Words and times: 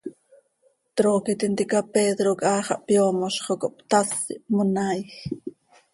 Trooqui 0.95 1.33
tintica 1.41 1.79
Pedro 1.93 2.29
quih 2.41 2.47
haa 2.51 2.65
xah 2.67 2.77
hpyoomoz 2.81 3.35
xo 3.45 3.53
cohptás, 3.61 4.09
ihpmonaaaij. 4.35 5.03